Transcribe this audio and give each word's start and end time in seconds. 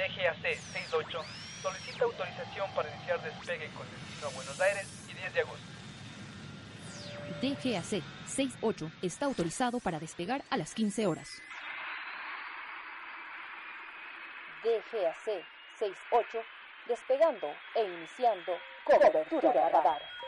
DGAC 0.00 0.56
68 0.56 1.24
solicita 1.60 2.04
autorización 2.04 2.70
para 2.74 2.88
iniciar 2.88 3.20
despegue 3.20 3.68
con 3.74 3.86
destino 3.90 4.28
a 4.28 4.30
Buenos 4.30 4.58
Aires 4.58 5.06
y 5.10 5.12
10 5.12 5.34
de 5.34 5.40
agosto. 5.40 5.66
DGAC 7.42 8.02
68 8.24 8.90
está 9.02 9.26
autorizado 9.26 9.78
para 9.78 10.00
despegar 10.00 10.42
a 10.48 10.56
las 10.56 10.74
15 10.74 11.06
horas. 11.06 11.42
DGAC 14.64 15.44
68 15.78 16.38
despegando 16.86 17.48
e 17.74 17.84
iniciando 17.84 18.52
cobertura 18.84 19.68
radar. 19.68 20.19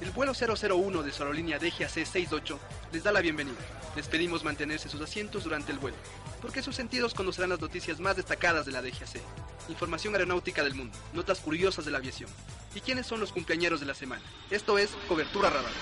El 0.00 0.12
vuelo 0.12 0.32
001 0.32 1.02
de 1.02 1.12
su 1.12 1.22
aerolínea 1.24 1.58
DGAC 1.58 1.88
68 1.88 2.58
les 2.92 3.02
da 3.02 3.10
la 3.10 3.20
bienvenida. 3.20 3.56
Les 3.96 4.06
pedimos 4.06 4.44
mantenerse 4.44 4.88
sus 4.88 5.00
asientos 5.00 5.42
durante 5.42 5.72
el 5.72 5.78
vuelo, 5.80 5.96
porque 6.40 6.62
sus 6.62 6.76
sentidos 6.76 7.14
conocerán 7.14 7.50
las 7.50 7.60
noticias 7.60 7.98
más 7.98 8.14
destacadas 8.14 8.64
de 8.64 8.70
la 8.70 8.80
DGAC. 8.80 9.20
Información 9.68 10.14
aeronáutica 10.14 10.62
del 10.62 10.74
mundo, 10.74 10.96
notas 11.12 11.40
curiosas 11.40 11.84
de 11.84 11.90
la 11.90 11.98
aviación. 11.98 12.30
¿Y 12.76 12.80
quiénes 12.80 13.06
son 13.06 13.18
los 13.18 13.32
cumpleañeros 13.32 13.80
de 13.80 13.86
la 13.86 13.94
semana? 13.94 14.22
Esto 14.52 14.78
es 14.78 14.90
Cobertura 15.08 15.50
Radar. 15.50 15.72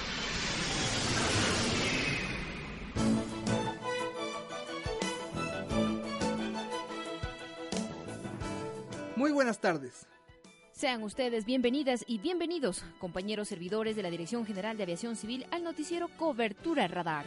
Muy 9.14 9.30
buenas 9.30 9.58
tardes. 9.60 10.06
Sean 10.76 11.02
ustedes 11.04 11.46
bienvenidas 11.46 12.04
y 12.06 12.18
bienvenidos, 12.18 12.84
compañeros 12.98 13.48
servidores 13.48 13.96
de 13.96 14.02
la 14.02 14.10
Dirección 14.10 14.44
General 14.44 14.76
de 14.76 14.82
Aviación 14.82 15.16
Civil, 15.16 15.46
al 15.50 15.64
noticiero 15.64 16.08
Cobertura 16.18 16.86
Radar. 16.86 17.24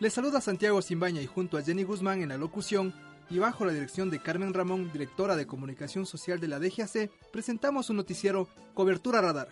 Les 0.00 0.12
saluda 0.12 0.42
Santiago 0.42 0.82
Simbaña 0.82 1.22
y 1.22 1.26
junto 1.26 1.56
a 1.56 1.62
Jenny 1.62 1.84
Guzmán 1.84 2.20
en 2.20 2.28
la 2.28 2.36
locución 2.36 2.92
y 3.30 3.38
bajo 3.38 3.64
la 3.64 3.72
dirección 3.72 4.10
de 4.10 4.20
Carmen 4.20 4.52
Ramón, 4.52 4.92
directora 4.92 5.34
de 5.34 5.46
Comunicación 5.46 6.04
Social 6.04 6.40
de 6.40 6.48
la 6.48 6.58
DGAC, 6.58 7.10
presentamos 7.32 7.88
un 7.88 7.96
noticiero 7.96 8.50
Cobertura 8.74 9.22
Radar. 9.22 9.48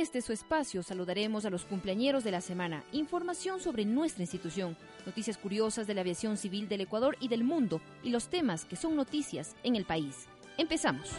Este 0.00 0.22
su 0.22 0.32
espacio 0.32 0.82
saludaremos 0.82 1.44
a 1.44 1.50
los 1.50 1.64
cumpleañeros 1.64 2.24
de 2.24 2.30
la 2.30 2.40
semana, 2.40 2.84
información 2.92 3.60
sobre 3.60 3.84
nuestra 3.84 4.22
institución, 4.22 4.76
noticias 5.04 5.36
curiosas 5.36 5.86
de 5.86 5.94
la 5.94 6.00
aviación 6.00 6.38
civil 6.38 6.68
del 6.68 6.80
Ecuador 6.80 7.16
y 7.20 7.28
del 7.28 7.44
mundo 7.44 7.80
y 8.02 8.08
los 8.08 8.28
temas 8.28 8.64
que 8.64 8.76
son 8.76 8.96
noticias 8.96 9.54
en 9.62 9.76
el 9.76 9.84
país. 9.84 10.26
Empezamos. 10.56 11.10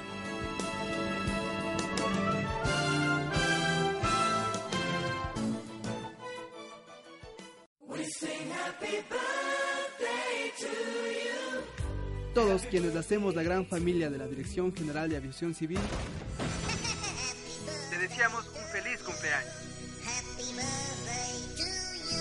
Todos 12.34 12.62
quienes 12.64 12.96
hacemos 12.96 13.36
la 13.36 13.44
gran 13.44 13.68
familia 13.68 14.10
de 14.10 14.18
la 14.18 14.26
Dirección 14.26 14.74
General 14.74 15.10
de 15.10 15.18
Aviación 15.18 15.54
Civil, 15.54 15.80
deseamos 18.12 18.46
un 18.48 18.64
feliz 18.74 19.02
cumpleaños. 19.04 19.54
Happy 20.04 20.52
birthday 20.54 21.32
to 21.56 21.64
you. 22.12 22.20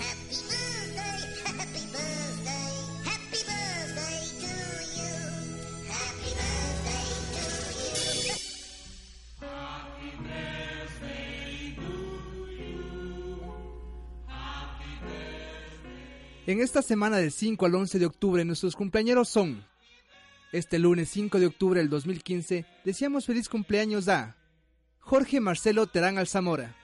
Happy 0.00 0.38
birthday, 0.48 1.20
happy 1.44 1.84
birthday, 1.92 2.72
happy 3.04 3.40
birthday 3.44 4.24
to 4.40 4.48
you. 4.96 5.12
Happy 5.92 6.30
birthday 6.40 7.04
to 7.34 7.44
you. 8.24 8.34
en 16.46 16.60
esta 16.60 16.80
semana 16.80 17.18
del 17.18 17.30
5 17.30 17.66
al 17.66 17.74
11 17.74 17.98
de 17.98 18.06
octubre 18.06 18.44
nuestros 18.44 18.74
cumpleaños 18.74 19.28
son... 19.28 19.64
Este 20.52 20.78
lunes 20.78 21.08
5 21.08 21.40
de 21.40 21.46
octubre 21.46 21.80
del 21.80 21.90
2015 21.90 22.64
deseamos 22.84 23.26
feliz 23.26 23.48
cumpleaños 23.48 24.08
a 24.08 24.36
Jorge 25.04 25.40
Marcelo 25.40 25.86
Terán 25.86 26.18
Alzamora, 26.18 26.74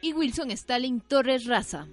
Y 0.00 0.12
Wilson 0.12 0.50
Stalin 0.50 1.00
Torres 1.00 1.46
Raza. 1.46 1.86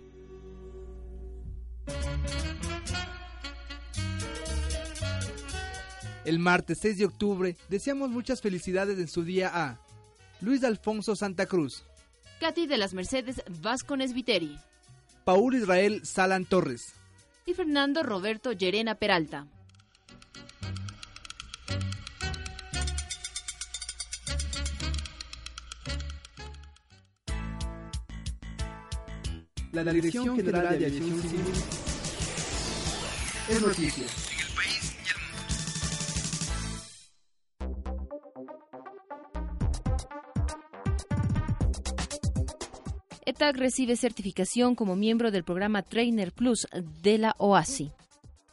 El 6.23 6.39
martes 6.39 6.77
6 6.79 6.97
de 6.99 7.05
octubre 7.05 7.57
deseamos 7.69 8.09
muchas 8.09 8.41
felicidades 8.41 8.99
en 8.99 9.07
su 9.07 9.23
día 9.23 9.49
a 9.53 9.79
Luis 10.39 10.63
Alfonso 10.63 11.15
Santa 11.15 11.45
Cruz, 11.45 11.83
Katy 12.39 12.67
de 12.67 12.77
las 12.77 12.93
Mercedes 12.93 13.43
Vascones 13.61 14.13
Viteri. 14.13 14.57
Paul 15.25 15.55
Israel 15.55 16.01
Salan 16.03 16.45
Torres, 16.45 16.93
Y 17.45 17.53
Fernando 17.53 18.03
Roberto 18.03 18.51
Llerena 18.51 18.95
Peralta. 18.95 19.47
La 29.83 29.93
Dirección 29.93 30.35
General 30.35 30.69
de 30.69 30.85
Aviación 30.85 31.21
Civil. 31.21 31.45
ETAC 43.25 43.57
recibe 43.57 43.95
certificación 43.95 44.75
como 44.75 44.95
miembro 44.95 45.31
del 45.31 45.43
programa 45.43 45.81
Trainer 45.81 46.31
Plus 46.31 46.67
de 47.01 47.17
la 47.17 47.35
OASI. 47.37 47.91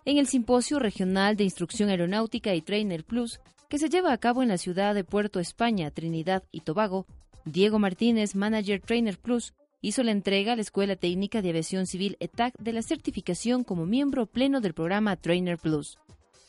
En 0.04 0.18
el 0.18 0.26
Simposio 0.26 0.78
Regional 0.78 1.36
de 1.36 1.44
Instrucción 1.44 1.90
Aeronáutica 1.90 2.54
y 2.54 2.62
Trainer 2.62 3.04
Plus, 3.04 3.40
que 3.68 3.78
se 3.78 3.88
lleva 3.88 4.12
a 4.12 4.18
cabo 4.18 4.42
en 4.42 4.48
la 4.48 4.56
ciudad 4.56 4.94
de 4.94 5.04
Puerto 5.04 5.40
España, 5.40 5.90
Trinidad 5.90 6.44
y 6.50 6.60
Tobago, 6.60 7.06
Diego 7.44 7.78
Martínez, 7.78 8.34
manager 8.34 8.80
Trainer 8.80 9.18
Plus, 9.18 9.52
hizo 9.80 10.02
la 10.02 10.10
entrega 10.10 10.52
a 10.52 10.56
la 10.56 10.62
Escuela 10.62 10.96
Técnica 10.96 11.42
de 11.42 11.50
Aviación 11.50 11.86
Civil 11.86 12.16
ETAC 12.20 12.54
de 12.58 12.72
la 12.72 12.82
certificación 12.82 13.64
como 13.64 13.86
miembro 13.86 14.26
pleno 14.26 14.60
del 14.60 14.74
programa 14.74 15.16
Trainer 15.16 15.58
Plus. 15.58 15.98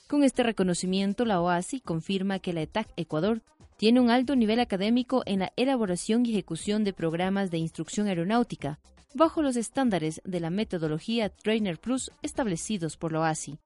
Con 0.08 0.24
este 0.24 0.42
reconocimiento, 0.42 1.26
la 1.26 1.40
OASI 1.40 1.82
confirma 1.82 2.40
que 2.40 2.54
la 2.54 2.62
ETAC 2.62 2.88
Ecuador 2.98 3.44
tiene 3.78 4.00
un 4.00 4.10
alto 4.10 4.36
nivel 4.36 4.60
académico 4.60 5.22
en 5.26 5.40
la 5.40 5.54
elaboración 5.56 6.26
y 6.26 6.32
ejecución 6.32 6.84
de 6.84 6.94
programas 6.94 7.52
de 7.52 7.60
instrucción 7.60 8.08
aeronáutica, 8.08 8.80
bajo 9.14 9.42
los 9.42 9.56
estándares 9.56 10.22
de 10.26 10.40
la 10.40 10.50
metodología 10.50 11.30
Trainer 11.30 11.80
Plus 11.80 12.12
establecidos 12.22 12.98
por 12.98 13.14
la 13.14 13.22
OASI. 13.22 13.60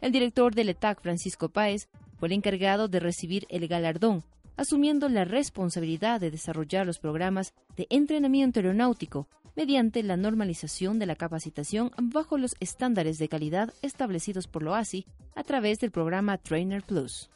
El 0.00 0.10
director 0.10 0.54
del 0.54 0.70
ETAC, 0.70 1.00
Francisco 1.00 1.50
Páez, 1.50 1.88
fue 2.18 2.28
el 2.28 2.32
encargado 2.32 2.88
de 2.88 2.98
recibir 2.98 3.46
el 3.50 3.68
galardón, 3.68 4.24
asumiendo 4.56 5.08
la 5.08 5.24
responsabilidad 5.24 6.20
de 6.20 6.30
desarrollar 6.30 6.86
los 6.86 6.98
programas 6.98 7.54
de 7.76 7.86
entrenamiento 7.90 8.60
aeronáutico 8.60 9.28
mediante 9.56 10.02
la 10.02 10.16
normalización 10.16 10.98
de 10.98 11.06
la 11.06 11.16
capacitación 11.16 11.90
bajo 12.00 12.38
los 12.38 12.56
estándares 12.60 13.18
de 13.18 13.28
calidad 13.28 13.72
establecidos 13.82 14.46
por 14.46 14.62
la 14.62 14.72
OASI 14.72 15.06
a 15.34 15.42
través 15.42 15.78
del 15.80 15.90
programa 15.90 16.38
Trainer 16.38 16.82
Plus. 16.82 17.30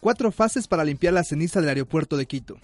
Cuatro 0.00 0.30
fases 0.30 0.68
para 0.68 0.84
limpiar 0.84 1.12
la 1.12 1.24
ceniza 1.24 1.60
del 1.60 1.70
aeropuerto 1.70 2.16
de 2.16 2.26
Quito. 2.26 2.60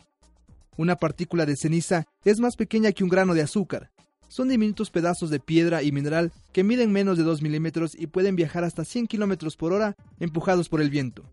Una 0.76 0.94
partícula 0.94 1.44
de 1.46 1.56
ceniza 1.56 2.04
es 2.24 2.38
más 2.38 2.54
pequeña 2.54 2.92
que 2.92 3.02
un 3.02 3.10
grano 3.10 3.34
de 3.34 3.42
azúcar. 3.42 3.90
Son 4.28 4.46
diminutos 4.46 4.92
pedazos 4.92 5.30
de 5.30 5.40
piedra 5.40 5.82
y 5.82 5.90
mineral 5.90 6.30
que 6.52 6.62
miden 6.62 6.92
menos 6.92 7.18
de 7.18 7.24
2 7.24 7.42
milímetros 7.42 7.96
y 7.98 8.06
pueden 8.06 8.36
viajar 8.36 8.62
hasta 8.62 8.84
100 8.84 9.08
kilómetros 9.08 9.56
por 9.56 9.72
hora 9.72 9.96
empujados 10.20 10.68
por 10.68 10.80
el 10.80 10.90
viento. 10.90 11.24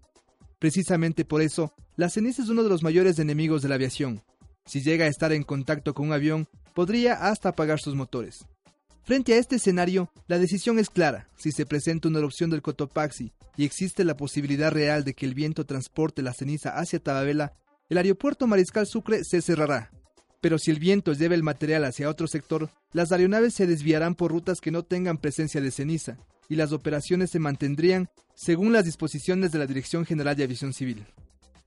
Precisamente 0.58 1.24
por 1.24 1.44
eso, 1.44 1.72
la 1.98 2.10
ceniza 2.10 2.42
es 2.42 2.50
uno 2.50 2.64
de 2.64 2.70
los 2.70 2.82
mayores 2.82 3.20
enemigos 3.20 3.62
de 3.62 3.70
la 3.70 3.76
aviación. 3.76 4.24
Si 4.66 4.82
llega 4.82 5.06
a 5.06 5.10
estar 5.10 5.32
en 5.32 5.44
contacto 5.44 5.94
con 5.94 6.08
un 6.08 6.14
avión, 6.14 6.48
podría 6.74 7.14
hasta 7.14 7.50
apagar 7.50 7.80
sus 7.80 7.94
motores. 7.94 8.48
Frente 9.12 9.34
a 9.34 9.40
este 9.40 9.58
escenario, 9.58 10.10
la 10.28 10.40
decisión 10.40 10.80
es 10.80 10.90
clara. 10.90 11.28
Si 11.36 11.52
se 11.52 11.66
presenta 11.66 12.08
una 12.08 12.20
erupción 12.20 12.50
del 12.50 12.62
Cotopaxi 12.62 13.34
y 13.58 13.66
existe 13.66 14.06
la 14.06 14.16
posibilidad 14.16 14.72
real 14.72 15.04
de 15.04 15.14
que 15.14 15.26
el 15.26 15.34
viento 15.34 15.66
transporte 15.66 16.22
la 16.22 16.32
ceniza 16.32 16.80
hacia 16.80 17.04
Tababela, 17.04 17.52
el 17.90 17.98
aeropuerto 17.98 18.48
Mariscal 18.48 18.88
Sucre 18.88 19.26
se 19.26 19.42
cerrará. 19.42 19.92
Pero 20.40 20.58
si 20.58 20.72
el 20.72 20.80
viento 20.80 21.12
lleva 21.12 21.36
el 21.36 21.44
material 21.44 21.84
hacia 21.84 22.10
otro 22.10 22.26
sector, 22.26 22.70
las 22.94 23.12
aeronaves 23.12 23.54
se 23.54 23.68
desviarán 23.68 24.16
por 24.16 24.32
rutas 24.32 24.62
que 24.62 24.72
no 24.72 24.84
tengan 24.84 25.18
presencia 25.18 25.60
de 25.60 25.72
ceniza 25.72 26.18
y 26.48 26.56
las 26.56 26.72
operaciones 26.72 27.32
se 27.32 27.40
mantendrían 27.40 28.08
según 28.34 28.72
las 28.72 28.86
disposiciones 28.86 29.52
de 29.52 29.60
la 29.60 29.68
Dirección 29.68 30.06
General 30.06 30.38
de 30.38 30.46
Aviación 30.46 30.72
Civil. 30.72 31.06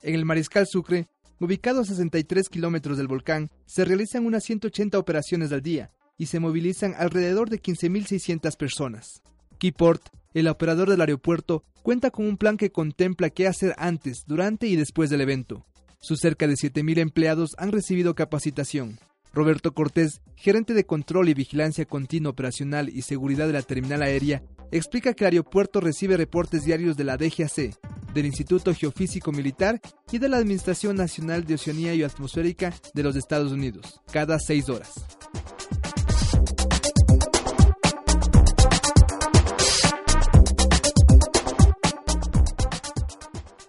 En 0.01 0.15
el 0.15 0.25
Mariscal 0.25 0.67
Sucre, 0.67 1.09
ubicado 1.41 1.83
a 1.83 1.85
63 1.85 2.49
kilómetros 2.49 2.97
del 2.97 3.07
volcán, 3.07 3.51
se 3.67 3.85
realizan 3.85 4.25
unas 4.25 4.45
180 4.45 4.99
operaciones 4.99 5.53
al 5.53 5.61
día 5.61 5.91
y 6.17 6.27
se 6.27 6.41
movilizan 6.41 6.95
alrededor 6.97 7.51
de 7.51 7.61
15.600 7.61 8.57
personas. 8.57 9.23
Keyport, 9.59 10.03
el 10.35 10.49
operador 10.49 10.91
del 10.91 11.01
aeropuerto, 11.01 11.65
cuenta 11.83 12.11
con 12.11 12.27
un 12.27 12.37
plan 12.37 12.57
que 12.57 12.73
contempla 12.73 13.31
qué 13.31 13.47
hacer 13.47 13.75
antes, 13.79 14.25
durante 14.27 14.67
y 14.67 14.77
después 14.77 15.11
del 15.11 15.21
evento. 15.21 15.67
Sus 16.01 16.21
cerca 16.21 16.47
de 16.47 16.55
7.000 16.55 16.99
empleados 16.99 17.55
han 17.57 17.73
recibido 17.73 18.15
capacitación. 18.15 18.99
Roberto 19.33 19.75
Cortés, 19.75 20.21
gerente 20.37 20.75
de 20.75 20.85
control 20.85 21.29
y 21.29 21.35
vigilancia 21.35 21.87
continua 21.87 22.31
operacional 22.31 22.89
y 22.89 23.03
seguridad 23.03 23.47
de 23.47 23.55
la 23.55 23.63
terminal 23.63 24.03
aérea, 24.03 24.43
explica 24.71 25.15
que 25.15 25.25
el 25.25 25.33
aeropuerto 25.33 25.81
recibe 25.81 26.17
reportes 26.17 26.65
diarios 26.65 26.97
de 26.97 27.05
la 27.05 27.17
DGAC, 27.17 27.77
del 28.15 28.27
Instituto 28.27 28.73
Geofísico 28.73 29.33
Militar 29.33 29.81
y 30.13 30.19
de 30.19 30.29
la 30.29 30.37
Administración 30.37 30.97
Nacional 30.97 31.45
de 31.45 31.55
Oceanía 31.55 31.95
y 31.95 32.05
Atmosférica 32.05 32.73
de 32.95 33.03
los 33.03 33.17
Estados 33.17 33.51
Unidos, 33.51 34.01
cada 34.13 34.39
seis 34.39 34.69
horas. 34.69 34.93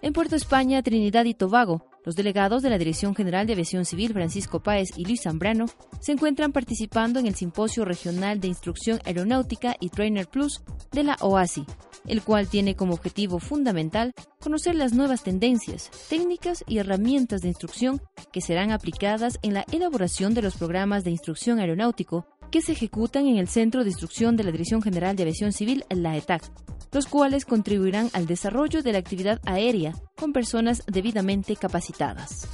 En 0.06 0.12
Puerto 0.12 0.36
España, 0.36 0.84
Trinidad 0.84 1.24
y 1.24 1.34
Tobago, 1.34 1.84
los 2.04 2.14
delegados 2.14 2.62
de 2.62 2.70
la 2.70 2.78
Dirección 2.78 3.16
General 3.16 3.44
de 3.44 3.54
Aviación 3.54 3.84
Civil 3.84 4.12
Francisco 4.12 4.60
Páez 4.60 4.90
y 4.96 5.04
Luis 5.04 5.22
Zambrano 5.24 5.66
se 5.98 6.12
encuentran 6.12 6.52
participando 6.52 7.18
en 7.18 7.26
el 7.26 7.34
Simposio 7.34 7.84
Regional 7.84 8.38
de 8.38 8.46
Instrucción 8.46 9.00
Aeronáutica 9.04 9.74
y 9.80 9.88
Trainer 9.88 10.28
Plus 10.28 10.62
de 10.92 11.02
la 11.02 11.16
OASI, 11.20 11.66
el 12.06 12.22
cual 12.22 12.46
tiene 12.46 12.76
como 12.76 12.94
objetivo 12.94 13.40
fundamental 13.40 14.12
conocer 14.38 14.76
las 14.76 14.92
nuevas 14.92 15.24
tendencias, 15.24 15.90
técnicas 16.08 16.62
y 16.68 16.78
herramientas 16.78 17.40
de 17.40 17.48
instrucción 17.48 18.00
que 18.32 18.40
serán 18.40 18.70
aplicadas 18.70 19.40
en 19.42 19.54
la 19.54 19.64
elaboración 19.72 20.34
de 20.34 20.42
los 20.42 20.56
programas 20.56 21.02
de 21.02 21.10
instrucción 21.10 21.58
aeronáutico 21.58 22.28
que 22.52 22.62
se 22.62 22.70
ejecutan 22.70 23.26
en 23.26 23.38
el 23.38 23.48
Centro 23.48 23.82
de 23.82 23.90
Instrucción 23.90 24.36
de 24.36 24.44
la 24.44 24.52
Dirección 24.52 24.82
General 24.82 25.16
de 25.16 25.24
Aviación 25.24 25.52
Civil, 25.52 25.84
la 25.90 26.16
ETAC, 26.16 26.44
los 26.92 27.06
cuales 27.06 27.44
contribuirán 27.44 28.10
al 28.12 28.26
desarrollo 28.26 28.82
de 28.82 28.92
la 28.92 28.98
actividad 28.98 29.40
aérea 29.46 29.94
con 30.16 30.32
personas 30.32 30.82
debidamente 30.86 31.56
capacitadas. 31.56 32.48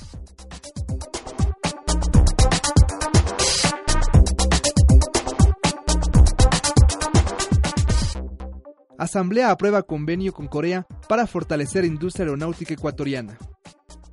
Asamblea 8.98 9.50
aprueba 9.50 9.82
convenio 9.82 10.32
con 10.32 10.46
Corea 10.46 10.86
para 11.08 11.26
fortalecer 11.26 11.84
industria 11.84 12.24
aeronáutica 12.24 12.74
ecuatoriana. 12.74 13.36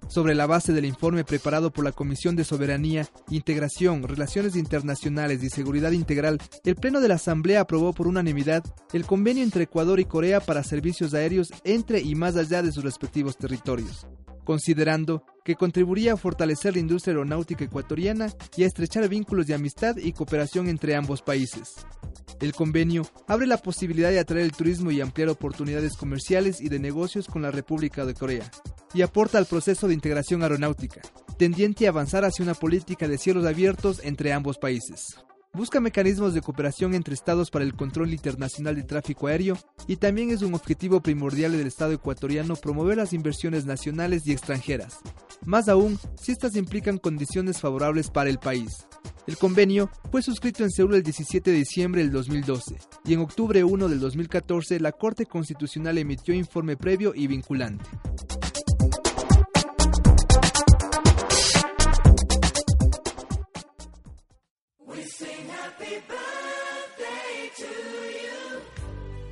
Sobre 0.10 0.34
la 0.34 0.48
base 0.48 0.74
del 0.74 0.86
informe 0.86 1.24
preparado 1.24 1.72
por 1.72 1.86
la 1.86 1.92
Comisión 1.92 2.36
de 2.36 2.44
Soberanía, 2.44 3.08
Integración, 3.30 4.02
Relaciones 4.02 4.56
Internacionales 4.56 5.44
y 5.44 5.50
Seguridad 5.50 5.92
Integral, 5.92 6.40
el 6.66 6.76
Pleno 6.76 7.00
de 7.00 7.10
la 7.10 7.16
Asamblea 7.16 7.62
aprobó 7.62 7.94
por 7.94 8.08
unanimidad 8.08 8.64
el 8.92 9.06
convenio 9.06 9.44
entre 9.44 9.66
Ecuador 9.66 10.00
y 10.00 10.06
Corea 10.06 10.40
para 10.40 10.64
servicios 10.64 11.14
aéreos 11.14 11.50
entre 11.64 12.02
y 12.02 12.16
más 12.16 12.36
allá 12.38 12.64
de 12.64 12.72
sus 12.72 12.84
respectivos 12.84 13.38
territorios, 13.38 14.08
considerando 14.50 15.24
que 15.46 15.54
contribuiría 15.54 16.14
a 16.14 16.18
fortalecer 16.18 16.74
la 16.74 16.80
industria 16.80 17.12
aeronáutica 17.12 17.66
ecuatoriana 17.66 18.34
y 18.58 18.64
a 18.64 18.66
estrechar 18.66 19.08
vínculos 19.08 19.46
de 19.46 19.54
amistad 19.54 19.98
y 19.98 20.12
cooperación 20.12 20.68
entre 20.68 20.96
ambos 20.96 21.22
países. 21.22 21.76
El 22.42 22.54
convenio 22.54 23.04
abre 23.28 23.46
la 23.46 23.58
posibilidad 23.58 24.10
de 24.10 24.18
atraer 24.18 24.46
el 24.46 24.52
turismo 24.52 24.90
y 24.90 25.02
ampliar 25.02 25.30
oportunidades 25.30 25.96
comerciales 25.96 26.62
y 26.62 26.70
de 26.70 26.80
negocios 26.80 27.28
con 27.28 27.44
la 27.44 27.52
República 27.52 28.08
de 28.08 28.16
Corea, 28.16 28.50
y 28.92 29.04
aporta 29.04 29.38
al 29.38 29.46
proceso 29.46 29.88
de 29.88 29.94
integración 29.94 30.42
aeronáutica, 30.42 31.02
tendiente 31.38 31.86
a 31.86 31.92
avanzar 31.92 32.26
hacia 32.26 32.42
una 32.42 32.56
política 32.56 33.08
de 33.08 33.20
cielos 33.20 33.46
abiertos 33.46 34.02
entre 34.04 34.34
ambos 34.34 34.58
países. 34.58 35.16
Busca 35.52 35.80
mecanismos 35.80 36.36
de 36.36 36.42
cooperación 36.42 36.94
entre 36.94 37.16
estados 37.16 37.50
para 37.50 37.66
el 37.66 37.74
control 37.74 38.14
internacional 38.14 38.76
de 38.76 38.84
tráfico 38.84 39.26
aéreo 39.26 39.58
y 39.88 39.96
también 39.96 40.30
es 40.30 40.44
un 40.44 40.54
objetivo 40.54 41.02
primordial 41.02 41.54
del 41.54 41.66
Estado 41.66 41.92
ecuatoriano 41.92 42.56
promover 42.56 42.98
las 42.98 43.14
inversiones 43.14 43.66
nacionales 43.66 44.28
y 44.28 44.32
extranjeras, 44.32 45.00
más 45.46 45.68
aún 45.68 45.98
si 46.22 46.32
estas 46.32 46.56
implican 46.56 47.00
condiciones 47.00 47.60
favorables 47.60 48.12
para 48.12 48.30
el 48.30 48.38
país. 48.38 48.86
El 49.26 49.38
convenio 49.38 49.90
fue 50.12 50.22
suscrito 50.22 50.64
en 50.64 50.70
Seúl 50.70 50.94
el 50.94 51.04
17 51.04 51.50
de 51.50 51.58
diciembre 51.58 52.04
del 52.04 52.12
2012 52.12 52.78
y 53.06 53.14
en 53.14 53.20
octubre 53.20 53.64
1 53.64 53.90
del 53.90 54.00
2014 54.00 54.80
la 54.80 54.92
Corte 54.92 55.26
Constitucional 55.26 55.98
emitió 55.98 56.36
informe 56.36 56.78
previo 56.78 57.14
y 57.16 57.26
vinculante. 57.26 57.86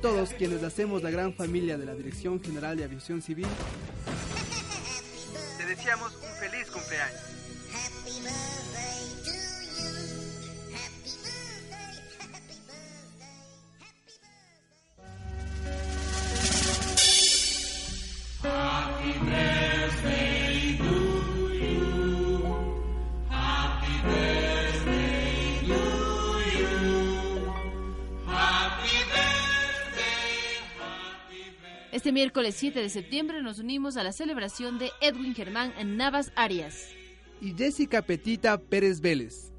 Todos 0.00 0.30
quienes 0.30 0.62
hacemos 0.62 1.02
la 1.02 1.10
gran 1.10 1.34
familia 1.34 1.76
de 1.76 1.84
la 1.84 1.94
Dirección 1.94 2.42
General 2.42 2.76
de 2.76 2.84
Aviación 2.84 3.20
Civil, 3.20 3.48
te 5.58 5.66
deseamos 5.66 6.14
un 6.14 6.30
feliz 6.40 6.70
cumpleaños. 6.70 7.20
Este 32.08 32.14
miércoles 32.14 32.54
7 32.56 32.80
de 32.80 32.88
septiembre 32.88 33.42
nos 33.42 33.58
unimos 33.58 33.98
a 33.98 34.02
la 34.02 34.12
celebración 34.12 34.78
de 34.78 34.90
Edwin 35.02 35.34
Germán 35.34 35.74
Navas 35.98 36.32
Arias. 36.36 36.88
Y 37.42 37.52
Jessica 37.52 38.00
Petita 38.00 38.56
Pérez 38.56 39.02
Vélez. 39.02 39.52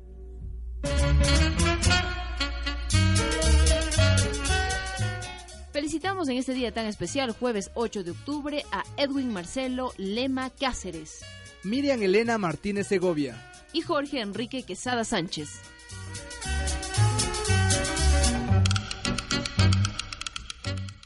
Felicitamos 5.72 6.27
en 6.27 6.38
este 6.38 6.56
día 6.56 6.72
tan 6.72 6.88
especial, 6.88 7.34
jueves 7.34 7.70
8 7.75 8.03
de 8.03 8.10
octubre, 8.10 8.65
a 8.72 8.84
Edwin 8.98 9.32
Marcelo 9.32 9.94
Lema 9.98 10.50
Cáceres 10.50 11.24
Miriam 11.63 12.01
Elena 12.01 12.39
Martínez 12.39 12.88
Segovia. 12.88 13.39
y 13.74 13.82
Jorge 13.82 14.22
Enrique 14.22 14.63
Quesada 14.63 15.03
Sánchez. 15.03 15.62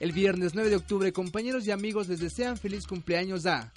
El 0.04 0.12
viernes 0.12 0.54
9 0.54 0.70
de 0.70 0.76
octubre, 0.76 1.14
compañeros 1.14 1.66
y 1.66 1.72
amigos 1.72 2.10
les 2.10 2.20
desean 2.20 2.58
feliz 2.58 2.88
cumpleaños 2.88 3.46
a 3.46 3.72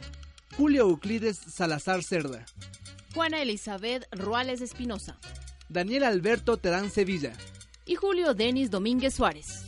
Julio 0.56 0.82
Euclides 0.82 1.36
Salazar 1.36 2.02
Cerda, 2.02 2.44
Juana 3.14 3.40
Elizabeth 3.42 4.08
Ruales 4.10 4.60
Espinosa 4.60 5.20
Daniel 5.68 6.02
Alberto 6.02 6.56
Terán 6.56 6.90
Sevilla, 6.90 7.32
y 7.84 7.94
Julio 7.94 8.34
Denis 8.34 8.72
Domínguez 8.72 9.14
Suárez. 9.14 9.62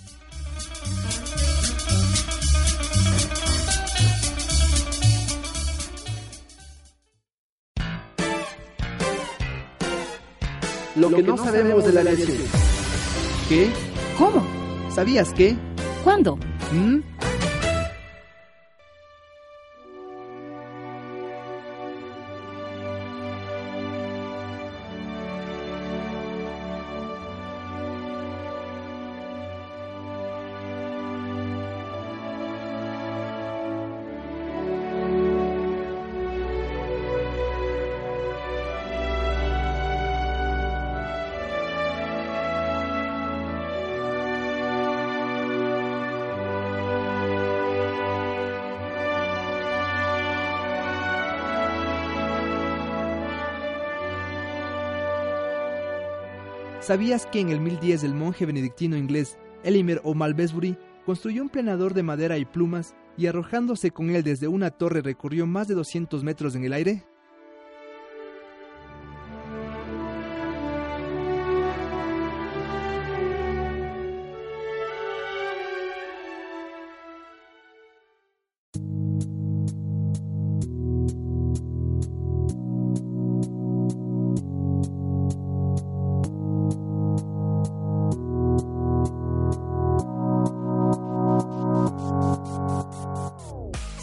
Lo 10.96 11.08
que 11.10 11.22
no 11.22 11.36
sabemos 11.36 11.84
de 11.84 11.92
la 11.92 12.00
aviación. 12.00 12.36
¿Qué? 13.48 13.70
¿Cómo? 14.18 14.44
¿Sabías 14.92 15.32
qué? 15.34 15.56
¿Cuándo? 16.02 16.36
Hmm? 16.70 17.07
¿Sabías 56.88 57.26
que 57.26 57.40
en 57.40 57.50
el 57.50 57.60
1010 57.60 58.02
el 58.02 58.14
monje 58.14 58.46
benedictino 58.46 58.96
inglés 58.96 59.36
Elimer 59.62 60.00
o 60.04 60.14
Malmesbury 60.14 60.78
construyó 61.04 61.42
un 61.42 61.50
planador 61.50 61.92
de 61.92 62.02
madera 62.02 62.38
y 62.38 62.46
plumas 62.46 62.94
y 63.18 63.26
arrojándose 63.26 63.90
con 63.90 64.08
él 64.08 64.22
desde 64.22 64.48
una 64.48 64.70
torre 64.70 65.02
recorrió 65.02 65.46
más 65.46 65.68
de 65.68 65.74
200 65.74 66.24
metros 66.24 66.54
en 66.54 66.64
el 66.64 66.72
aire? 66.72 67.04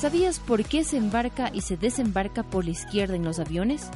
¿Sabías 0.06 0.38
por 0.38 0.64
qué 0.64 0.84
se 0.84 0.98
embarca 0.98 1.50
y 1.52 1.62
se 1.62 1.78
desembarca 1.78 2.44
por 2.44 2.64
la 2.64 2.70
izquierda 2.70 3.16
en 3.16 3.26
los 3.26 3.40
aviones? 3.40 3.90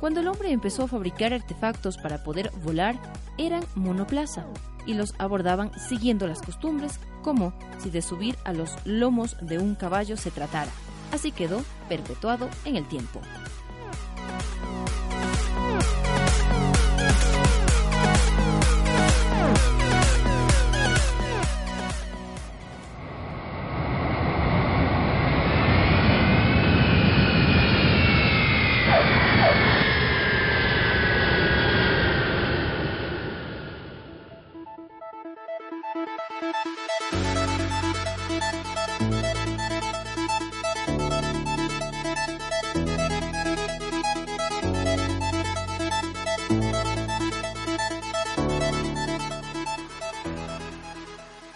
Cuando 0.00 0.20
el 0.20 0.28
hombre 0.28 0.50
empezó 0.50 0.84
a 0.84 0.88
fabricar 0.88 1.34
artefactos 1.34 1.98
para 1.98 2.24
poder 2.24 2.50
volar, 2.64 2.98
eran 3.36 3.62
monoplaza 3.74 4.46
y 4.86 4.94
los 4.94 5.14
abordaban 5.18 5.70
siguiendo 5.78 6.26
las 6.26 6.40
costumbres, 6.40 6.98
como 7.20 7.52
si 7.82 7.90
de 7.90 8.00
subir 8.00 8.38
a 8.46 8.54
los 8.54 8.78
lomos 8.86 9.36
de 9.42 9.58
un 9.58 9.74
caballo 9.74 10.16
se 10.16 10.30
tratara. 10.30 10.70
Así 11.12 11.32
quedó 11.32 11.62
perpetuado 11.86 12.48
en 12.64 12.76
el 12.76 12.88
tiempo. 12.88 13.20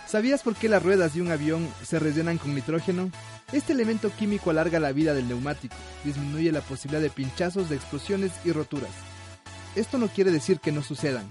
¿Sabías 0.07 0.43
por 0.43 0.55
qué 0.55 0.69
las 0.69 0.85
ruedas 0.85 1.15
de 1.15 1.23
un 1.23 1.33
avión 1.33 1.69
se 1.83 1.99
rellenan 1.99 2.39
con 2.39 2.55
nitrógeno? 2.55 3.11
Este 3.53 3.73
elemento 3.73 4.09
químico 4.11 4.51
alarga 4.51 4.79
la 4.79 4.93
vida 4.93 5.15
del 5.15 5.27
neumático, 5.27 5.75
disminuye 6.05 6.53
la 6.53 6.61
posibilidad 6.61 7.03
de 7.03 7.11
pinchazos, 7.11 7.69
de 7.69 7.75
explosiones 7.75 8.31
y 8.45 8.53
roturas. 8.53 8.93
Esto 9.75 9.99
no 9.99 10.07
quiere 10.07 10.31
decir 10.31 10.61
que 10.61 10.71
no 10.71 10.85
sucedan. 10.85 11.27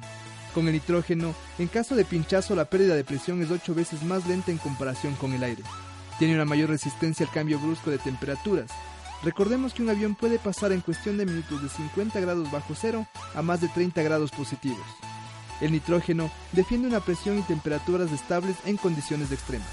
Con 0.53 0.67
el 0.67 0.74
nitrógeno, 0.74 1.34
en 1.58 1.67
caso 1.67 1.96
de 1.96 2.03
pinchazo 2.03 2.53
la 2.53 2.65
pérdida 2.65 2.96
de 2.96 3.05
presión 3.05 3.41
es 3.41 3.50
8 3.50 3.74
veces 3.75 4.03
más 4.03 4.27
lenta 4.27 4.51
en 4.51 4.58
comparación 4.58 5.15
con 5.15 5.32
el 5.32 5.44
aire. 5.44 5.63
Tiene 6.20 6.36
una 6.36 6.46
mayor 6.46 6.70
resistencia 6.70 7.25
al 7.25 7.32
cambio 7.32 7.60
brusco 7.60 7.91
de 7.91 7.98
temperaturas. 7.98 8.70
Recordemos 9.24 9.74
que 9.74 9.84
un 9.84 9.89
avión 9.89 10.15
puede 10.15 10.38
pasar 10.38 10.74
en 10.74 10.82
cuestión 10.82 11.17
de 11.17 11.25
minutos 11.25 11.63
de 11.63 11.70
50 11.70 12.20
grados 12.20 12.51
bajo 12.51 12.75
cero 12.75 13.08
a 13.36 13.41
más 13.41 13.62
de 13.62 13.70
30 13.70 14.03
grados 14.03 14.32
positivos. 14.32 14.86
El 15.62 15.71
nitrógeno 15.71 16.29
defiende 16.51 16.88
una 16.88 17.00
presión 17.00 17.39
y 17.39 17.41
temperaturas 17.43 18.12
estables 18.12 18.55
en 18.65 18.77
condiciones 18.77 19.31
extremas. 19.31 19.67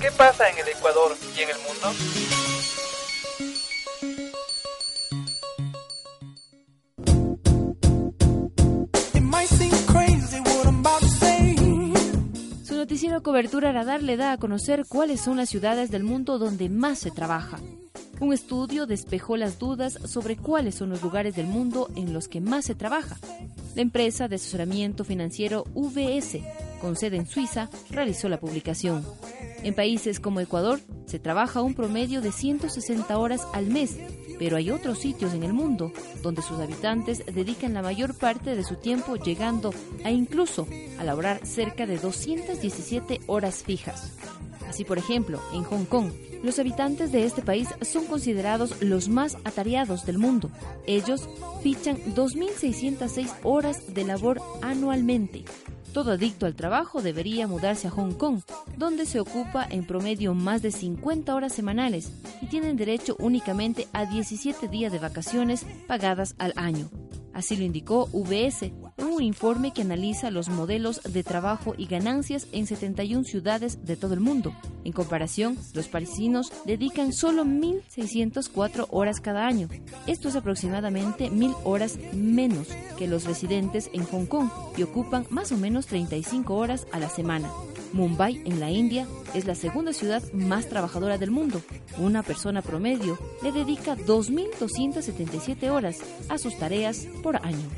¿Qué 0.00 0.10
pasa 0.12 0.48
en 0.48 0.58
el 0.58 0.68
Ecuador 0.68 1.16
y 1.36 1.40
en 1.42 1.50
el 1.50 1.56
mundo? 1.58 2.51
Cobertura 13.32 13.72
Radar 13.72 14.02
le 14.02 14.18
da 14.18 14.32
a 14.32 14.36
conocer 14.36 14.84
cuáles 14.86 15.22
son 15.22 15.38
las 15.38 15.48
ciudades 15.48 15.90
del 15.90 16.04
mundo 16.04 16.38
donde 16.38 16.68
más 16.68 16.98
se 16.98 17.10
trabaja. 17.10 17.58
Un 18.20 18.34
estudio 18.34 18.84
despejó 18.84 19.38
las 19.38 19.58
dudas 19.58 19.98
sobre 20.04 20.36
cuáles 20.36 20.74
son 20.74 20.90
los 20.90 21.00
lugares 21.00 21.34
del 21.34 21.46
mundo 21.46 21.88
en 21.96 22.12
los 22.12 22.28
que 22.28 22.42
más 22.42 22.66
se 22.66 22.74
trabaja. 22.74 23.16
La 23.74 23.80
empresa 23.80 24.28
de 24.28 24.36
asesoramiento 24.36 25.02
financiero 25.02 25.64
VS, 25.72 26.40
con 26.78 26.94
sede 26.94 27.16
en 27.16 27.26
Suiza, 27.26 27.70
realizó 27.88 28.28
la 28.28 28.38
publicación. 28.38 29.02
En 29.62 29.74
países 29.74 30.18
como 30.18 30.40
Ecuador 30.40 30.80
se 31.06 31.18
trabaja 31.18 31.62
un 31.62 31.74
promedio 31.74 32.20
de 32.20 32.32
160 32.32 33.16
horas 33.16 33.46
al 33.52 33.66
mes, 33.66 33.96
pero 34.38 34.56
hay 34.56 34.70
otros 34.70 34.98
sitios 34.98 35.34
en 35.34 35.44
el 35.44 35.52
mundo 35.52 35.92
donde 36.22 36.42
sus 36.42 36.58
habitantes 36.58 37.24
dedican 37.26 37.74
la 37.74 37.82
mayor 37.82 38.14
parte 38.14 38.56
de 38.56 38.64
su 38.64 38.76
tiempo 38.76 39.16
llegando 39.16 39.72
a 40.04 40.10
incluso 40.10 40.66
a 40.98 41.04
laborar 41.04 41.46
cerca 41.46 41.86
de 41.86 41.98
217 41.98 43.20
horas 43.26 43.62
fijas. 43.62 44.12
Así, 44.68 44.84
por 44.84 44.98
ejemplo, 44.98 45.40
en 45.52 45.64
Hong 45.64 45.84
Kong, 45.84 46.10
los 46.42 46.58
habitantes 46.58 47.12
de 47.12 47.24
este 47.24 47.42
país 47.42 47.68
son 47.82 48.06
considerados 48.06 48.82
los 48.82 49.08
más 49.08 49.36
atareados 49.44 50.06
del 50.06 50.18
mundo. 50.18 50.50
Ellos 50.86 51.28
fichan 51.62 51.98
2.606 52.14 53.30
horas 53.44 53.94
de 53.94 54.04
labor 54.04 54.40
anualmente. 54.60 55.44
Todo 55.92 56.12
adicto 56.12 56.46
al 56.46 56.54
trabajo 56.54 57.02
debería 57.02 57.46
mudarse 57.46 57.88
a 57.88 57.90
Hong 57.90 58.12
Kong, 58.14 58.40
donde 58.78 59.04
se 59.04 59.20
ocupa 59.20 59.66
en 59.68 59.86
promedio 59.86 60.32
más 60.34 60.62
de 60.62 60.70
50 60.70 61.34
horas 61.34 61.52
semanales 61.52 62.10
y 62.40 62.46
tienen 62.46 62.76
derecho 62.76 63.16
únicamente 63.18 63.88
a 63.92 64.06
17 64.06 64.68
días 64.68 64.90
de 64.90 64.98
vacaciones 64.98 65.66
pagadas 65.86 66.34
al 66.38 66.54
año. 66.56 66.88
Así 67.34 67.56
lo 67.56 67.64
indicó 67.64 68.08
VS 68.12 68.72
un 68.98 69.22
informe 69.22 69.72
que 69.72 69.82
analiza 69.82 70.30
los 70.30 70.48
modelos 70.48 71.02
de 71.02 71.22
trabajo 71.22 71.74
y 71.76 71.86
ganancias 71.86 72.46
en 72.52 72.66
71 72.66 73.24
ciudades 73.24 73.84
de 73.84 73.96
todo 73.96 74.14
el 74.14 74.20
mundo. 74.20 74.54
En 74.84 74.92
comparación, 74.92 75.56
los 75.74 75.88
parisinos 75.88 76.52
dedican 76.64 77.12
solo 77.12 77.44
1.604 77.44 78.88
horas 78.90 79.20
cada 79.20 79.46
año. 79.46 79.68
Esto 80.06 80.28
es 80.28 80.36
aproximadamente 80.36 81.30
1.000 81.30 81.56
horas 81.64 81.98
menos 82.12 82.68
que 82.98 83.06
los 83.06 83.24
residentes 83.24 83.90
en 83.92 84.04
Hong 84.06 84.26
Kong 84.26 84.48
y 84.76 84.82
ocupan 84.82 85.26
más 85.30 85.52
o 85.52 85.56
menos 85.56 85.86
35 85.86 86.54
horas 86.54 86.86
a 86.92 86.98
la 86.98 87.08
semana. 87.08 87.50
Mumbai, 87.92 88.42
en 88.46 88.58
la 88.58 88.70
India, 88.70 89.06
es 89.34 89.44
la 89.44 89.54
segunda 89.54 89.92
ciudad 89.92 90.22
más 90.32 90.68
trabajadora 90.68 91.18
del 91.18 91.30
mundo. 91.30 91.60
Una 91.98 92.22
persona 92.22 92.62
promedio 92.62 93.18
le 93.42 93.52
dedica 93.52 93.96
2.277 93.96 95.70
horas 95.70 95.98
a 96.28 96.38
sus 96.38 96.56
tareas 96.56 97.06
por 97.22 97.36
año. 97.36 97.68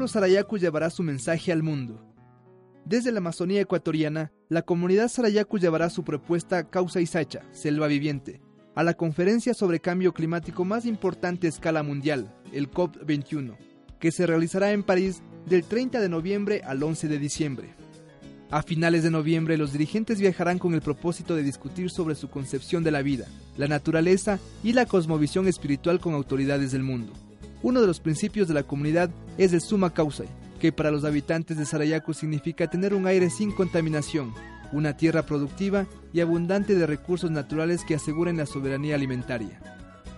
El 0.00 0.04
pueblo 0.04 0.14
Sarayaku 0.14 0.56
llevará 0.56 0.88
su 0.88 1.02
mensaje 1.02 1.52
al 1.52 1.62
mundo. 1.62 2.02
Desde 2.86 3.12
la 3.12 3.18
Amazonía 3.18 3.60
ecuatoriana, 3.60 4.32
la 4.48 4.62
comunidad 4.62 5.08
Sarayaku 5.08 5.58
llevará 5.58 5.90
su 5.90 6.04
propuesta 6.04 6.70
Causa 6.70 7.02
Isacha, 7.02 7.42
Selva 7.52 7.86
Viviente, 7.86 8.40
a 8.74 8.82
la 8.82 8.94
conferencia 8.94 9.52
sobre 9.52 9.80
cambio 9.80 10.14
climático 10.14 10.64
más 10.64 10.86
importante 10.86 11.46
a 11.46 11.50
escala 11.50 11.82
mundial, 11.82 12.34
el 12.50 12.70
COP21, 12.70 13.58
que 13.98 14.10
se 14.10 14.26
realizará 14.26 14.72
en 14.72 14.84
París 14.84 15.22
del 15.44 15.64
30 15.64 16.00
de 16.00 16.08
noviembre 16.08 16.62
al 16.64 16.82
11 16.82 17.06
de 17.06 17.18
diciembre. 17.18 17.68
A 18.50 18.62
finales 18.62 19.02
de 19.02 19.10
noviembre, 19.10 19.58
los 19.58 19.74
dirigentes 19.74 20.18
viajarán 20.18 20.58
con 20.58 20.72
el 20.72 20.80
propósito 20.80 21.36
de 21.36 21.42
discutir 21.42 21.90
sobre 21.90 22.14
su 22.14 22.30
concepción 22.30 22.82
de 22.84 22.90
la 22.90 23.02
vida, 23.02 23.26
la 23.58 23.68
naturaleza 23.68 24.38
y 24.64 24.72
la 24.72 24.86
cosmovisión 24.86 25.46
espiritual 25.46 26.00
con 26.00 26.14
autoridades 26.14 26.72
del 26.72 26.84
mundo. 26.84 27.12
Uno 27.62 27.80
de 27.80 27.86
los 27.86 28.00
principios 28.00 28.48
de 28.48 28.54
la 28.54 28.62
comunidad 28.62 29.10
es 29.36 29.52
el 29.52 29.60
Suma 29.60 29.92
Causa, 29.92 30.24
que 30.60 30.72
para 30.72 30.90
los 30.90 31.04
habitantes 31.04 31.58
de 31.58 31.66
Sarayaku 31.66 32.14
significa 32.14 32.70
tener 32.70 32.94
un 32.94 33.06
aire 33.06 33.28
sin 33.28 33.52
contaminación, 33.52 34.32
una 34.72 34.96
tierra 34.96 35.26
productiva 35.26 35.86
y 36.12 36.20
abundante 36.20 36.74
de 36.74 36.86
recursos 36.86 37.30
naturales 37.30 37.84
que 37.84 37.94
aseguren 37.94 38.38
la 38.38 38.46
soberanía 38.46 38.94
alimentaria. 38.94 39.60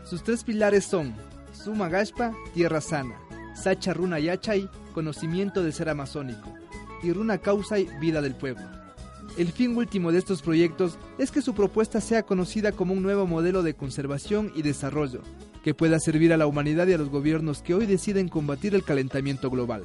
Sus 0.04 0.22
tres 0.22 0.44
pilares 0.44 0.84
son 0.84 1.14
Suma 1.52 1.88
Gaspa, 1.88 2.32
Tierra 2.54 2.80
Sana. 2.80 3.14
Sacha 3.54 3.92
Runa 3.92 4.18
Yachay, 4.18 4.68
Conocimiento 4.94 5.62
del 5.62 5.72
Ser 5.72 5.88
Amazónico. 5.88 6.52
Y 7.02 7.12
Runa 7.12 7.38
Causay, 7.38 7.88
Vida 8.00 8.22
del 8.22 8.34
Pueblo. 8.34 8.62
El 9.36 9.48
fin 9.48 9.76
último 9.76 10.12
de 10.12 10.18
estos 10.18 10.42
proyectos 10.42 10.98
es 11.18 11.30
que 11.30 11.42
su 11.42 11.54
propuesta 11.54 12.00
sea 12.00 12.22
conocida 12.22 12.72
como 12.72 12.92
un 12.92 13.02
nuevo 13.02 13.26
modelo 13.26 13.62
de 13.62 13.74
conservación 13.74 14.52
y 14.54 14.62
desarrollo, 14.62 15.22
que 15.62 15.74
pueda 15.74 15.98
servir 15.98 16.32
a 16.32 16.36
la 16.36 16.46
humanidad 16.46 16.86
y 16.88 16.92
a 16.92 16.98
los 16.98 17.08
gobiernos 17.08 17.62
que 17.62 17.74
hoy 17.74 17.86
deciden 17.86 18.28
combatir 18.28 18.74
el 18.74 18.84
calentamiento 18.84 19.50
global. 19.50 19.84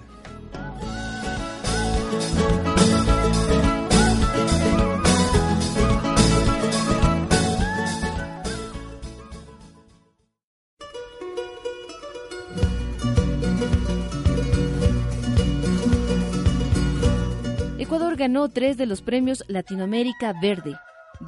Ecuador 17.77 18.17
ganó 18.17 18.49
tres 18.49 18.75
de 18.75 18.85
los 18.85 19.01
premios 19.01 19.45
Latinoamérica 19.47 20.33
Verde, 20.41 20.75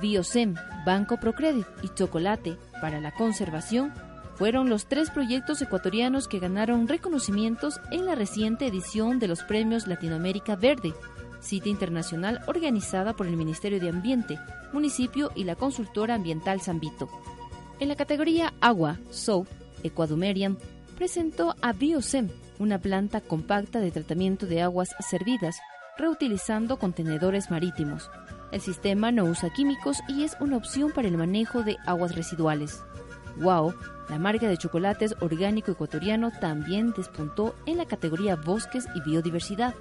Biosem, 0.02 0.56
Banco 0.86 1.18
Procredit 1.18 1.66
y 1.84 1.88
Chocolate 1.96 2.58
para 2.82 3.00
la 3.00 3.12
conservación. 3.12 3.94
Fueron 4.40 4.70
los 4.70 4.86
tres 4.86 5.10
proyectos 5.10 5.62
ecuatorianos 5.62 6.30
que 6.30 6.40
ganaron 6.40 6.88
reconocimientos 6.88 7.82
en 7.92 8.06
la 8.06 8.16
reciente 8.16 8.68
edición 8.68 9.20
de 9.20 9.28
los 9.28 9.44
premios 9.44 9.86
Latinoamérica 9.86 10.56
Verde, 10.56 10.94
cita 11.42 11.68
internacional 11.68 12.40
organizada 12.48 13.12
por 13.12 13.28
el 13.28 13.36
Ministerio 13.36 13.82
de 13.82 13.90
Ambiente, 13.90 14.40
Municipio 14.72 15.30
y 15.36 15.44
la 15.44 15.58
consultora 15.58 16.16
ambiental 16.16 16.62
Zambito. 16.62 17.10
En 17.82 17.90
la 17.90 17.98
categoría 17.98 18.54
Agua, 18.62 18.98
SOAP, 19.10 19.46
Ecuadumerian 19.84 20.58
presentó 20.96 21.54
a 21.62 21.74
Biosem, 21.74 22.30
una 22.60 22.80
planta 22.80 23.20
compacta 23.20 23.82
de 23.82 23.92
tratamiento 23.92 24.46
de 24.46 24.62
aguas 24.62 24.96
servidas, 25.02 25.60
reutilizando 25.98 26.80
contenedores 26.80 27.52
marítimos. 27.52 28.10
El 28.54 28.62
sistema 28.62 29.12
no 29.12 29.26
usa 29.26 29.50
químicos 29.50 29.98
y 30.08 30.24
es 30.24 30.38
una 30.40 30.56
opción 30.56 30.94
para 30.94 31.10
el 31.10 31.18
manejo 31.18 31.62
de 31.64 31.76
aguas 31.86 32.16
residuales. 32.16 32.82
Wow, 33.40 33.74
la 34.10 34.20
marca 34.20 34.50
de 34.50 34.58
chocolates 34.58 35.16
orgánico 35.22 35.72
ecuatoriano 35.72 36.32
también 36.42 36.92
despuntó 36.92 37.56
en 37.66 37.78
la 37.78 37.86
categoría 37.86 38.36
Bosques 38.36 38.86
y 38.96 39.02
Biodiversidad. 39.02 39.76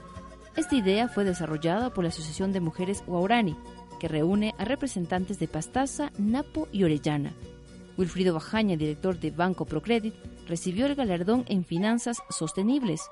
Esta 0.55 0.77
idea 0.77 1.09
fue 1.09 1.25
desarrollada 1.25 1.91
por 1.91 2.05
la 2.05 2.11
Asociación 2.11 2.53
de 2.53 2.61
Mujeres 2.61 3.03
Guaurani, 3.05 3.57
que 3.99 4.07
reúne 4.07 4.55
a 4.59 4.65
representantes 4.65 5.41
de 5.41 5.49
Pastaza, 5.49 6.13
Napo 6.19 6.69
y 6.71 6.85
Orellana. 6.85 7.33
Wilfrido 7.97 8.35
Bajaña, 8.35 8.77
director 8.77 9.19
de 9.19 9.33
Banco 9.33 9.65
Procredit, 9.65 10.15
recibió 10.47 10.87
el 10.87 10.95
galardón 10.95 11.45
en 11.49 11.65
Finanzas 11.65 12.19
Sostenibles. 12.31 13.03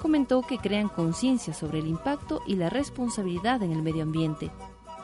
Comentó 0.00 0.42
que 0.42 0.58
crean 0.58 0.88
conciencia 0.88 1.52
sobre 1.52 1.80
el 1.80 1.88
impacto 1.88 2.42
y 2.46 2.54
la 2.54 2.70
responsabilidad 2.70 3.62
en 3.64 3.72
el 3.72 3.82
medio 3.82 4.04
ambiente. 4.04 4.52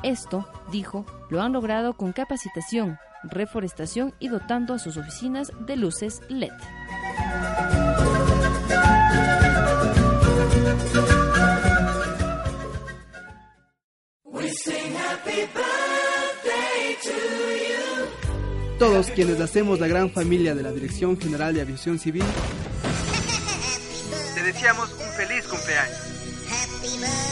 Esto, 0.04 0.46
dijo, 0.70 1.04
lo 1.28 1.40
han 1.40 1.52
logrado 1.52 1.94
con 1.94 2.12
capacitación, 2.12 2.98
reforestación 3.24 4.14
y 4.18 4.28
dotando 4.28 4.74
a 4.74 4.78
sus 4.78 4.96
oficinas 4.96 5.52
de 5.66 5.76
luces 5.76 6.22
LED. 6.28 6.52
Todos 18.78 19.10
quienes 19.10 19.40
hacemos 19.40 19.78
la 19.78 19.86
gran 19.86 20.10
familia 20.10 20.56
de 20.56 20.64
la 20.64 20.72
Dirección 20.72 21.16
General 21.16 21.54
de 21.54 21.60
Aviación 21.60 22.00
Civil, 22.00 22.24
Te 24.34 24.42
deseamos 24.42 24.92
un 24.92 25.12
feliz 25.12 25.46
cumpleaños. 25.46 27.31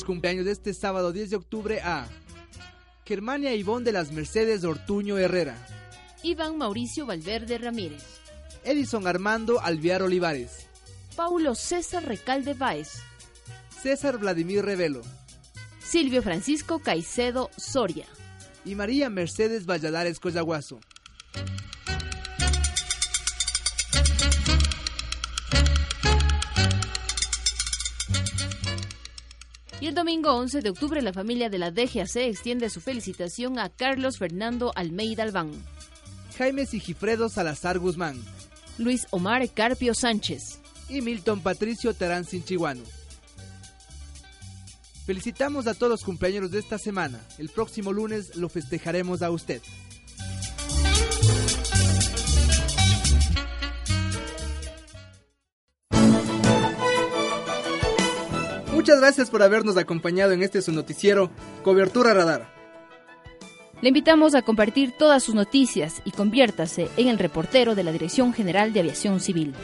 Feliz 0.00 0.04
cumpleaños 0.04 0.46
de 0.46 0.52
este 0.52 0.72
sábado 0.72 1.12
10 1.12 1.30
de 1.30 1.36
octubre 1.36 1.80
a 1.82 2.06
Germania 3.04 3.54
Ivonne 3.54 3.84
de 3.84 3.92
las 3.92 4.12
Mercedes 4.12 4.64
Ortuño 4.64 5.18
Herrera, 5.18 5.56
Iván 6.22 6.56
Mauricio 6.56 7.04
Valverde 7.06 7.58
Ramírez, 7.58 8.02
Edison 8.64 9.06
Armando 9.06 9.60
Alviar 9.60 10.02
Olivares, 10.02 10.68
Paulo 11.16 11.54
César 11.54 12.06
Recalde 12.06 12.54
Báez, 12.54 13.02
César 13.82 14.16
Vladimir 14.18 14.64
Revelo 14.64 15.02
Silvio 15.82 16.22
Francisco 16.22 16.78
Caicedo 16.78 17.50
Soria. 17.58 18.06
y 18.64 18.74
María 18.76 19.10
Mercedes 19.10 19.66
Valladares 19.66 20.18
Coyaguazo. 20.18 20.80
El 29.90 29.96
domingo 29.96 30.32
11 30.36 30.60
de 30.60 30.70
octubre 30.70 31.02
la 31.02 31.12
familia 31.12 31.50
de 31.50 31.58
la 31.58 31.72
DGAC 31.72 32.14
extiende 32.14 32.70
su 32.70 32.80
felicitación 32.80 33.58
a 33.58 33.70
Carlos 33.70 34.18
Fernando 34.18 34.70
Almeida 34.76 35.24
Albán, 35.24 35.50
Jaime 36.38 36.64
Sigifredo 36.64 37.28
Salazar 37.28 37.80
Guzmán 37.80 38.22
Luis 38.78 39.08
Omar 39.10 39.48
Carpio 39.50 39.92
Sánchez, 39.92 40.60
y 40.88 41.00
Milton 41.00 41.40
Patricio 41.40 41.92
Terán 41.92 42.24
Sinchihuano. 42.24 42.84
Felicitamos 45.06 45.66
a 45.66 45.74
todos 45.74 45.90
los 45.90 46.04
cumpleaños 46.04 46.52
de 46.52 46.60
esta 46.60 46.78
semana. 46.78 47.20
El 47.38 47.48
próximo 47.48 47.92
lunes 47.92 48.36
lo 48.36 48.48
festejaremos 48.48 49.22
a 49.22 49.30
usted. 49.32 49.60
Muchas 58.90 59.02
gracias 59.02 59.30
por 59.30 59.44
habernos 59.44 59.76
acompañado 59.76 60.32
en 60.32 60.42
este 60.42 60.60
su 60.62 60.72
noticiero 60.72 61.30
Cobertura 61.62 62.12
Radar. 62.12 62.52
Le 63.82 63.90
invitamos 63.90 64.34
a 64.34 64.42
compartir 64.42 64.90
todas 64.98 65.22
sus 65.22 65.36
noticias 65.36 66.02
y 66.04 66.10
conviértase 66.10 66.88
en 66.96 67.06
el 67.06 67.16
reportero 67.16 67.76
de 67.76 67.84
la 67.84 67.92
Dirección 67.92 68.34
General 68.34 68.72
de 68.72 68.80
Aviación 68.80 69.20
Civil. 69.20 69.54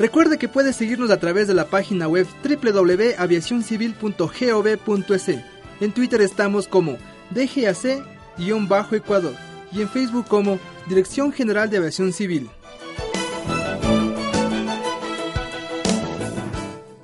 Recuerde 0.00 0.36
que 0.36 0.48
puede 0.48 0.72
seguirnos 0.72 1.12
a 1.12 1.20
través 1.20 1.46
de 1.46 1.54
la 1.54 1.66
página 1.66 2.08
web 2.08 2.26
www.aviacioncivil.gov.es. 2.42 5.28
En 5.80 5.92
Twitter 5.92 6.20
estamos 6.20 6.66
como 6.66 6.96
DGAC-Ecuador 7.30 9.34
y 9.70 9.82
en 9.82 9.88
Facebook 9.88 10.26
como 10.26 10.58
Dirección 10.88 11.32
General 11.32 11.70
de 11.70 11.76
Aviación 11.76 12.12
Civil. 12.12 12.50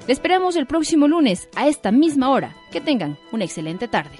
Le 0.07 0.13
esperamos 0.13 0.57
el 0.57 0.67
próximo 0.67 1.09
lunes 1.09 1.49
a 1.57 1.67
esta 1.67 1.91
misma 1.91 2.31
hora. 2.31 2.55
Que 2.71 2.81
tengan 2.81 3.17
una 3.33 3.45
excelente 3.45 3.89
tarde. 3.89 4.19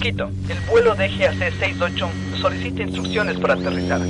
Quito, 0.00 0.30
el 0.48 0.58
vuelo 0.70 0.94
DGAC 0.94 1.38
68 1.38 2.10
solicita 2.40 2.82
instrucciones 2.82 3.38
para 3.38 3.54
aterrizar. 3.54 4.00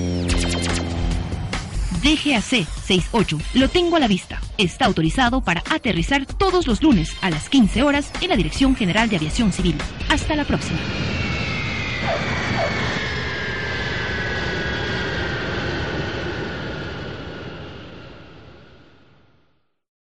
DGAC 2.03 2.43
68. 2.43 3.39
Lo 3.55 3.69
tengo 3.69 3.97
a 3.97 4.01
la 4.01 4.09
vista. 4.09 4.41
Está 4.57 4.87
autorizado 4.87 5.43
para 5.43 5.63
aterrizar 5.69 6.25
todos 6.27 6.67
los 6.67 6.83
lunes 6.83 7.15
a 7.21 7.31
las 7.31 7.49
15 7.49 7.83
horas 7.83 8.13
en 8.23 8.31
la 8.31 8.37
Dirección 8.37 8.75
General 8.75 9.09
de 9.09 9.17
Aviación 9.17 9.53
Civil. 9.53 9.77
Hasta 10.09 10.35
la 10.37 10.45
próxima. 10.45 10.79